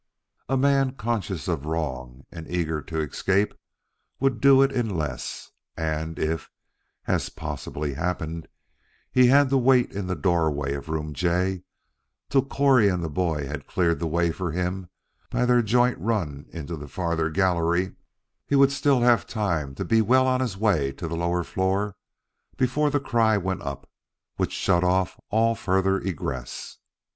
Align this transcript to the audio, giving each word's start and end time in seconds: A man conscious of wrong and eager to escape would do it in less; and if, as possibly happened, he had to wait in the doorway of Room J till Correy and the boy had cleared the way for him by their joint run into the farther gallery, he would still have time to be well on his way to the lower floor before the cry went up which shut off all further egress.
A 0.49 0.57
man 0.57 0.93
conscious 0.95 1.47
of 1.47 1.63
wrong 1.67 2.23
and 2.31 2.49
eager 2.49 2.81
to 2.81 2.99
escape 3.01 3.53
would 4.19 4.41
do 4.41 4.63
it 4.63 4.71
in 4.71 4.89
less; 4.89 5.51
and 5.77 6.17
if, 6.17 6.49
as 7.05 7.29
possibly 7.29 7.93
happened, 7.93 8.47
he 9.11 9.27
had 9.27 9.51
to 9.51 9.59
wait 9.59 9.91
in 9.91 10.07
the 10.07 10.15
doorway 10.15 10.73
of 10.73 10.89
Room 10.89 11.13
J 11.13 11.61
till 12.31 12.43
Correy 12.43 12.89
and 12.91 13.03
the 13.03 13.11
boy 13.11 13.45
had 13.45 13.67
cleared 13.67 13.99
the 13.99 14.07
way 14.07 14.31
for 14.31 14.51
him 14.51 14.89
by 15.29 15.45
their 15.45 15.61
joint 15.61 15.99
run 15.99 16.47
into 16.49 16.75
the 16.75 16.87
farther 16.87 17.29
gallery, 17.29 17.93
he 18.47 18.55
would 18.55 18.71
still 18.71 19.01
have 19.01 19.27
time 19.27 19.75
to 19.75 19.85
be 19.85 20.01
well 20.01 20.25
on 20.25 20.41
his 20.41 20.57
way 20.57 20.91
to 20.93 21.07
the 21.07 21.15
lower 21.15 21.43
floor 21.43 21.95
before 22.57 22.89
the 22.89 22.99
cry 22.99 23.37
went 23.37 23.61
up 23.61 23.87
which 24.37 24.51
shut 24.51 24.83
off 24.83 25.19
all 25.29 25.53
further 25.53 25.99
egress. 25.99 26.79